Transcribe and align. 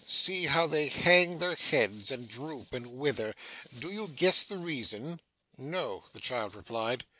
See 0.03 0.45
how 0.45 0.65
they 0.65 0.87
hang 0.87 1.37
their 1.37 1.53
heads, 1.53 2.09
and 2.09 2.27
droop, 2.27 2.73
and 2.73 2.97
wither. 2.97 3.35
Do 3.77 3.91
you 3.91 4.07
guess 4.07 4.41
the 4.41 4.57
reason?' 4.57 5.21
'No,' 5.59 6.05
the 6.11 6.19
child 6.19 6.55
replied. 6.55 7.05